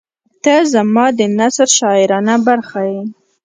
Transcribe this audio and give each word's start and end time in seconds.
•ته 0.43 0.55
زما 0.73 1.05
د 1.17 1.19
نثر 1.37 1.69
شاعرانه 1.77 2.35
برخه 2.47 2.81
یې. 2.91 3.01